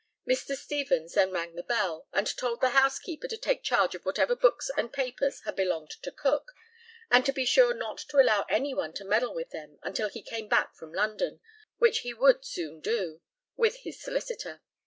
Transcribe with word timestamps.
Mr. 0.27 0.55
Stevens 0.57 1.13
then 1.13 1.29
rang 1.29 1.53
the 1.53 1.61
bell, 1.61 2.07
and 2.11 2.25
told 2.35 2.59
the 2.59 2.71
housekeeper 2.71 3.27
to 3.27 3.37
take 3.37 3.61
charge 3.61 3.93
of 3.93 4.03
whatever 4.03 4.35
books 4.35 4.71
and 4.75 4.91
papers 4.91 5.41
had 5.41 5.55
belonged 5.55 5.91
to 5.91 6.11
Cook, 6.11 6.53
and 7.11 7.23
to 7.23 7.31
be 7.31 7.45
sure 7.45 7.75
not 7.75 7.99
to 8.09 8.17
allow 8.17 8.43
any 8.49 8.73
one 8.73 8.93
to 8.93 9.05
meddle 9.05 9.35
with 9.35 9.51
them 9.51 9.77
until 9.83 10.09
he 10.09 10.23
came 10.23 10.47
back 10.47 10.73
from 10.75 10.91
London, 10.91 11.39
which 11.77 11.99
he 11.99 12.15
would 12.15 12.43
soon 12.43 12.79
do, 12.79 13.21
with 13.55 13.75
his 13.83 14.01
solicitor. 14.01 14.63